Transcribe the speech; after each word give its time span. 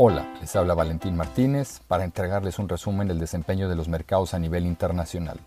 Hola, 0.00 0.32
les 0.40 0.54
habla 0.54 0.74
Valentín 0.74 1.16
Martínez 1.16 1.80
para 1.88 2.04
entregarles 2.04 2.60
un 2.60 2.68
resumen 2.68 3.08
del 3.08 3.18
desempeño 3.18 3.68
de 3.68 3.74
los 3.74 3.88
mercados 3.88 4.32
a 4.32 4.38
nivel 4.38 4.64
internacional. 4.64 5.40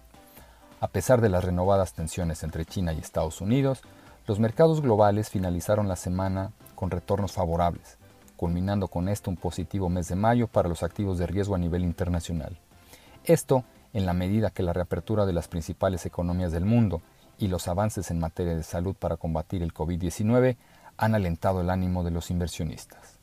A 0.82 0.90
pesar 0.90 1.22
de 1.22 1.30
las 1.30 1.46
renovadas 1.46 1.94
tensiones 1.94 2.44
entre 2.44 2.66
China 2.66 2.92
y 2.92 3.00
Estados 3.00 3.40
Unidos, 3.40 3.82
los 4.28 4.42
mercados 4.42 4.82
globales 4.82 5.30
finalizaron 5.30 5.88
la 5.88 5.96
semana 5.96 6.52
con 6.76 6.92
retornos 6.92 7.32
favorables, 7.32 7.98
culminando 8.36 8.90
con 8.90 9.08
esto 9.08 9.30
un 9.30 9.38
positivo 9.38 9.88
mes 9.88 10.10
de 10.10 10.18
mayo 10.18 10.48
para 10.48 10.68
los 10.68 10.84
activos 10.84 11.18
de 11.18 11.28
riesgo 11.28 11.56
a 11.56 11.58
nivel 11.58 11.86
internacional. 11.86 12.58
Esto 13.24 13.64
en 13.94 14.06
la 14.06 14.12
medida 14.12 14.50
que 14.50 14.64
la 14.64 14.74
reapertura 14.74 15.26
de 15.26 15.32
las 15.32 15.48
principales 15.48 16.06
economías 16.06 16.52
del 16.52 16.66
mundo 16.66 17.02
y 17.38 17.48
los 17.48 17.70
avances 17.70 18.12
en 18.12 18.20
materia 18.20 18.54
de 18.54 18.64
salud 18.64 18.98
para 19.00 19.16
combatir 19.16 19.64
el 19.64 19.74
COVID-19 19.74 20.58
han 20.98 21.16
alentado 21.16 21.62
el 21.62 21.70
ánimo 21.70 22.04
de 22.04 22.12
los 22.12 22.30
inversionistas. 22.30 23.21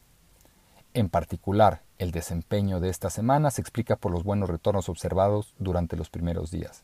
En 0.99 1.11
particular, 1.11 1.83
el 1.99 2.11
desempeño 2.11 2.81
de 2.81 2.89
esta 2.89 3.09
semana 3.09 3.53
se 3.53 3.61
explica 3.61 3.95
por 3.95 4.11
los 4.11 4.25
buenos 4.25 4.51
retornos 4.51 4.89
observados 4.89 5.55
durante 5.61 5.97
los 5.97 6.11
primeros 6.11 6.51
días. 6.51 6.83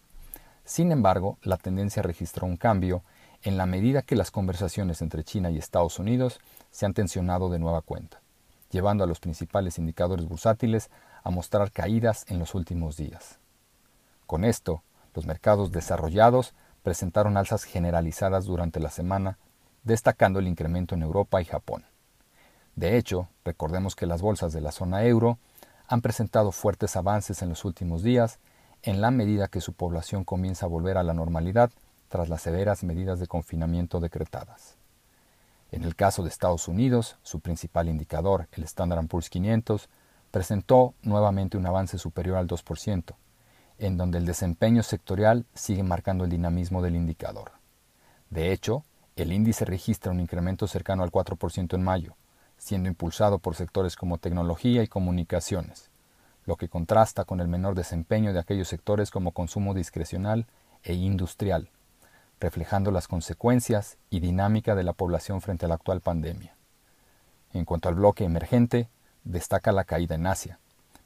Sin 0.64 0.92
embargo, 0.92 1.36
la 1.42 1.56
tendencia 1.56 2.00
registró 2.00 2.46
un 2.46 2.56
cambio 2.56 3.02
en 3.42 3.56
la 3.56 3.66
medida 3.66 4.02
que 4.02 4.14
las 4.14 4.30
conversaciones 4.30 5.02
entre 5.02 5.24
China 5.24 5.50
y 5.50 5.58
Estados 5.58 5.98
Unidos 5.98 6.38
se 6.70 6.86
han 6.86 6.94
tensionado 6.94 7.50
de 7.50 7.58
nueva 7.58 7.82
cuenta, 7.82 8.20
llevando 8.70 9.02
a 9.02 9.08
los 9.08 9.18
principales 9.18 9.80
indicadores 9.80 10.26
bursátiles 10.26 10.90
a 11.24 11.30
mostrar 11.30 11.72
caídas 11.72 12.24
en 12.28 12.38
los 12.38 12.54
últimos 12.54 12.96
días. 12.96 13.40
Con 14.28 14.44
esto, 14.44 14.84
los 15.12 15.26
mercados 15.26 15.72
desarrollados 15.72 16.54
presentaron 16.84 17.36
alzas 17.36 17.64
generalizadas 17.64 18.44
durante 18.44 18.78
la 18.78 18.90
semana, 18.90 19.38
destacando 19.82 20.38
el 20.38 20.46
incremento 20.46 20.94
en 20.94 21.02
Europa 21.02 21.42
y 21.42 21.46
Japón. 21.46 21.84
De 22.76 22.96
hecho, 22.96 23.28
recordemos 23.44 23.94
que 23.94 24.06
las 24.06 24.22
bolsas 24.22 24.52
de 24.52 24.60
la 24.60 24.72
zona 24.72 25.04
euro 25.04 25.38
han 25.86 26.00
presentado 26.00 26.50
fuertes 26.52 26.96
avances 26.96 27.42
en 27.42 27.50
los 27.50 27.64
últimos 27.64 28.02
días 28.02 28.38
en 28.82 29.00
la 29.00 29.10
medida 29.10 29.48
que 29.48 29.60
su 29.60 29.72
población 29.72 30.24
comienza 30.24 30.66
a 30.66 30.68
volver 30.68 30.98
a 30.98 31.02
la 31.02 31.14
normalidad 31.14 31.70
tras 32.08 32.28
las 32.28 32.42
severas 32.42 32.84
medidas 32.84 33.18
de 33.18 33.26
confinamiento 33.26 34.00
decretadas. 34.00 34.76
En 35.72 35.84
el 35.84 35.96
caso 35.96 36.22
de 36.22 36.28
Estados 36.28 36.68
Unidos, 36.68 37.16
su 37.22 37.40
principal 37.40 37.88
indicador, 37.88 38.48
el 38.52 38.64
Standard 38.64 39.06
Poor's 39.08 39.30
500, 39.30 39.88
presentó 40.30 40.94
nuevamente 41.02 41.56
un 41.56 41.66
avance 41.66 41.98
superior 41.98 42.36
al 42.36 42.46
2%, 42.46 43.14
en 43.78 43.96
donde 43.96 44.18
el 44.18 44.26
desempeño 44.26 44.82
sectorial 44.82 45.46
sigue 45.54 45.82
marcando 45.82 46.24
el 46.24 46.30
dinamismo 46.30 46.82
del 46.82 46.94
indicador. 46.94 47.52
De 48.30 48.52
hecho, 48.52 48.84
el 49.16 49.32
índice 49.32 49.64
registra 49.64 50.12
un 50.12 50.20
incremento 50.20 50.66
cercano 50.66 51.02
al 51.02 51.10
4% 51.10 51.74
en 51.74 51.82
mayo, 51.82 52.16
siendo 52.64 52.88
impulsado 52.88 53.40
por 53.40 53.56
sectores 53.56 53.94
como 53.94 54.16
tecnología 54.16 54.82
y 54.82 54.88
comunicaciones, 54.88 55.90
lo 56.46 56.56
que 56.56 56.70
contrasta 56.70 57.26
con 57.26 57.40
el 57.40 57.46
menor 57.46 57.74
desempeño 57.74 58.32
de 58.32 58.38
aquellos 58.38 58.68
sectores 58.68 59.10
como 59.10 59.32
consumo 59.32 59.74
discrecional 59.74 60.46
e 60.82 60.94
industrial, 60.94 61.68
reflejando 62.40 62.90
las 62.90 63.06
consecuencias 63.06 63.98
y 64.08 64.20
dinámica 64.20 64.74
de 64.74 64.82
la 64.82 64.94
población 64.94 65.42
frente 65.42 65.66
a 65.66 65.68
la 65.68 65.74
actual 65.74 66.00
pandemia. 66.00 66.56
En 67.52 67.66
cuanto 67.66 67.90
al 67.90 67.96
bloque 67.96 68.24
emergente, 68.24 68.88
destaca 69.24 69.70
la 69.70 69.84
caída 69.84 70.14
en 70.14 70.26
Asia, 70.26 70.58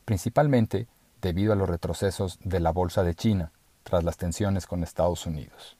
principalmente 0.04 0.86
debido 1.20 1.52
a 1.52 1.56
los 1.56 1.68
retrocesos 1.68 2.38
de 2.44 2.60
la 2.60 2.70
Bolsa 2.70 3.02
de 3.02 3.16
China 3.16 3.50
tras 3.82 4.04
las 4.04 4.16
tensiones 4.16 4.68
con 4.68 4.84
Estados 4.84 5.26
Unidos, 5.26 5.76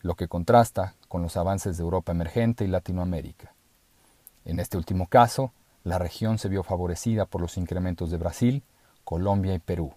lo 0.00 0.14
que 0.14 0.28
contrasta 0.28 0.94
con 1.08 1.20
los 1.20 1.36
avances 1.36 1.76
de 1.76 1.82
Europa 1.82 2.12
emergente 2.12 2.64
y 2.64 2.68
Latinoamérica. 2.68 3.52
En 4.48 4.60
este 4.60 4.78
último 4.78 5.08
caso, 5.08 5.52
la 5.84 5.98
región 5.98 6.38
se 6.38 6.48
vio 6.48 6.62
favorecida 6.62 7.26
por 7.26 7.42
los 7.42 7.58
incrementos 7.58 8.10
de 8.10 8.16
Brasil, 8.16 8.62
Colombia 9.04 9.52
y 9.52 9.58
Perú, 9.58 9.92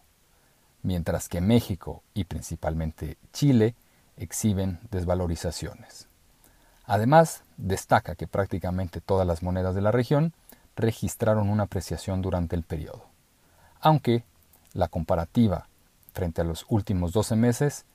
mientras 0.84 1.30
que 1.30 1.40
México 1.40 2.03
y 2.14 2.26
principalmente 2.26 3.18
Chile 3.31 3.76
exhiben 4.18 4.81
desvalorizaciones. 4.92 6.09
Además, 6.84 7.44
destaca 7.56 8.16
que 8.16 8.28
prácticamente 8.28 9.00
todas 9.00 9.26
las 9.26 9.42
monedas 9.42 9.74
de 9.74 9.81
la 9.81 9.92
región 9.92 10.34
registraron 10.76 11.47
una 11.47 11.64
apreciación 11.64 12.22
durante 12.22 12.58
el 12.58 12.64
periodo, 12.64 13.06
aunque 13.80 14.26
la 14.74 14.90
comparativa 14.90 15.70
frente 16.12 16.42
a 16.42 16.44
los 16.44 16.66
últimos 16.68 17.14
12 17.14 17.38
meses 17.38 17.86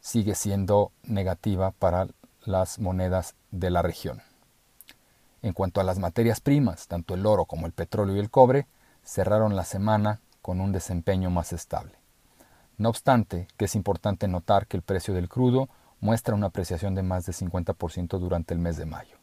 sigue 0.00 0.34
siendo 0.34 0.90
negativa 1.04 1.70
para 1.70 2.08
las 2.44 2.80
monedas 2.80 3.36
de 3.52 3.70
la 3.70 3.82
región. 3.82 4.22
En 5.42 5.52
cuanto 5.52 5.80
a 5.80 5.84
las 5.84 5.98
materias 5.98 6.40
primas, 6.40 6.86
tanto 6.86 7.14
el 7.14 7.26
oro 7.26 7.44
como 7.46 7.66
el 7.66 7.72
petróleo 7.72 8.16
y 8.16 8.20
el 8.20 8.30
cobre 8.30 8.66
cerraron 9.04 9.56
la 9.56 9.64
semana 9.64 10.20
con 10.40 10.60
un 10.60 10.70
desempeño 10.72 11.30
más 11.30 11.52
estable. 11.52 11.92
No 12.78 12.88
obstante, 12.88 13.48
que 13.56 13.64
es 13.66 13.74
importante 13.74 14.28
notar 14.28 14.66
que 14.66 14.76
el 14.76 14.82
precio 14.82 15.14
del 15.14 15.28
crudo 15.28 15.68
muestra 16.00 16.34
una 16.34 16.46
apreciación 16.46 16.94
de 16.94 17.02
más 17.02 17.26
de 17.26 17.32
50% 17.32 18.18
durante 18.18 18.54
el 18.54 18.60
mes 18.60 18.76
de 18.76 18.86
mayo. 18.86 19.16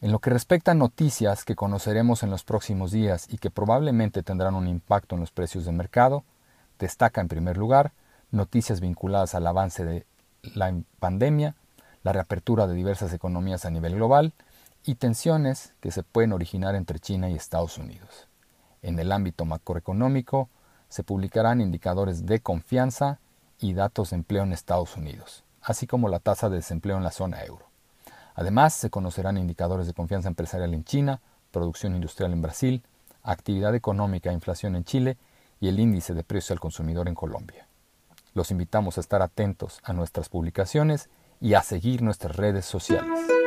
En 0.00 0.12
lo 0.12 0.18
que 0.18 0.30
respecta 0.30 0.72
a 0.72 0.74
noticias 0.74 1.44
que 1.44 1.54
conoceremos 1.54 2.22
en 2.22 2.30
los 2.30 2.42
próximos 2.42 2.90
días 2.90 3.26
y 3.30 3.38
que 3.38 3.50
probablemente 3.50 4.22
tendrán 4.22 4.54
un 4.54 4.66
impacto 4.66 5.14
en 5.14 5.20
los 5.20 5.30
precios 5.30 5.64
de 5.64 5.72
mercado, 5.72 6.24
destaca 6.78 7.20
en 7.20 7.28
primer 7.28 7.56
lugar 7.56 7.92
noticias 8.30 8.80
vinculadas 8.80 9.34
al 9.34 9.46
avance 9.46 9.84
de 9.84 10.06
la 10.54 10.74
pandemia, 10.98 11.54
la 12.02 12.12
reapertura 12.12 12.66
de 12.66 12.74
diversas 12.74 13.12
economías 13.12 13.64
a 13.64 13.70
nivel 13.70 13.94
global 13.94 14.34
y 14.84 14.96
tensiones 14.96 15.74
que 15.80 15.90
se 15.90 16.02
pueden 16.02 16.32
originar 16.32 16.74
entre 16.74 16.98
China 16.98 17.30
y 17.30 17.34
Estados 17.34 17.78
Unidos. 17.78 18.28
En 18.82 18.98
el 18.98 19.12
ámbito 19.12 19.44
macroeconómico, 19.44 20.48
se 20.88 21.04
publicarán 21.04 21.60
indicadores 21.60 22.26
de 22.26 22.40
confianza 22.40 23.18
y 23.58 23.74
datos 23.74 24.10
de 24.10 24.16
empleo 24.16 24.42
en 24.42 24.52
Estados 24.52 24.96
Unidos, 24.96 25.44
así 25.62 25.86
como 25.86 26.08
la 26.08 26.18
tasa 26.18 26.50
de 26.50 26.56
desempleo 26.56 26.96
en 26.96 27.04
la 27.04 27.12
zona 27.12 27.42
euro. 27.44 27.66
Además, 28.34 28.74
se 28.74 28.90
conocerán 28.90 29.36
indicadores 29.36 29.86
de 29.86 29.94
confianza 29.94 30.28
empresarial 30.28 30.74
en 30.74 30.84
China, 30.84 31.20
producción 31.50 31.94
industrial 31.94 32.32
en 32.32 32.42
Brasil, 32.42 32.82
actividad 33.22 33.74
económica 33.74 34.30
e 34.30 34.34
inflación 34.34 34.74
en 34.74 34.84
Chile 34.84 35.16
y 35.60 35.68
el 35.68 35.78
índice 35.78 36.12
de 36.12 36.24
precios 36.24 36.52
al 36.52 36.60
consumidor 36.60 37.08
en 37.08 37.14
Colombia. 37.14 37.68
Los 38.34 38.50
invitamos 38.50 38.96
a 38.96 39.00
estar 39.00 39.22
atentos 39.22 39.80
a 39.84 39.92
nuestras 39.92 40.28
publicaciones 40.28 41.08
y 41.40 41.54
a 41.54 41.62
seguir 41.62 42.02
nuestras 42.02 42.36
redes 42.36 42.64
sociales. 42.64 43.41